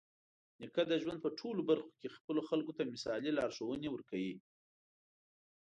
[0.59, 4.35] نیکه د ژوند په ټولو برخه کې خپلو خلکو ته مثالي لارښوونې ورکوي.